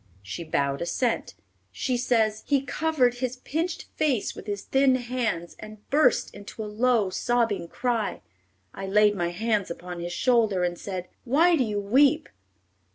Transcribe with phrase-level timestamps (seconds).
[0.23, 1.35] She bowed assent.
[1.71, 6.65] She says: "He covered his pinched face with his thin hands and burst into a
[6.65, 8.21] low, sobbing cry.
[8.73, 12.29] I laid my hand upon his shoulder, and said, 'Why do you weep?'